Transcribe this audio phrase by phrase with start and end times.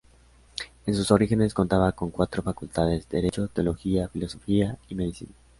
[0.87, 5.29] En sus orígenes contaba con cuatro facultades: derecho, teología, filosofía y medicina.